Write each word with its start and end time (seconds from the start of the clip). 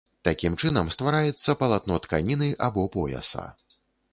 Такім 0.27 0.53
чынам 0.63 0.87
ствараецца 0.95 1.55
палатно 1.65 1.99
тканіны 2.07 2.49
або 2.69 2.87
пояса. 2.97 3.45